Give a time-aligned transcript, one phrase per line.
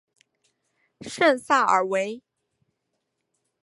[1.01, 2.23] 圣萨尔维。